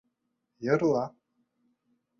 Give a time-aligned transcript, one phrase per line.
[0.65, 1.05] Йырла!